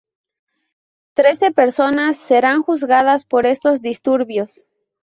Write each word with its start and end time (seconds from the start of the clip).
Trece 1.13 1.51
personas 1.51 2.17
serán 2.17 2.63
juzgadas 2.63 3.23
por 3.25 3.45
estos 3.45 3.83
disturbios. 3.83 4.59